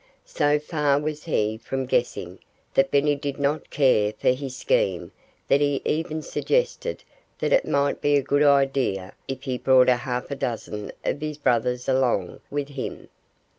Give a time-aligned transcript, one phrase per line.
[0.25, 2.39] So far was he from guessing
[2.73, 5.11] that Benny did not care for his scheme
[5.47, 7.03] that he even suggested
[7.37, 11.37] that it might be a good idea if he brought a half dozen of his
[11.37, 13.09] brothers along with him.